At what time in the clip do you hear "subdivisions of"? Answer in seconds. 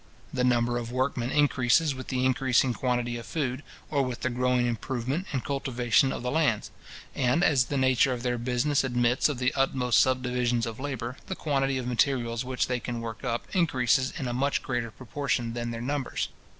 9.99-10.79